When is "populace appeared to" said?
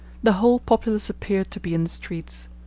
0.59-1.59